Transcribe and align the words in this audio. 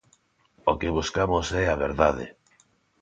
O 0.71 0.73
que 0.79 0.95
buscamos 0.97 1.47
é 1.63 1.65
a 1.69 1.79
verdade. 1.85 2.25